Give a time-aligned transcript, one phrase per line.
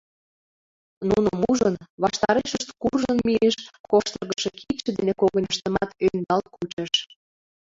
[1.09, 3.55] Нуным ужын, ваштарешышт куржын мийыш,
[3.91, 6.91] коштыргышо кидше дене когыньыштымат ӧндал кучыш.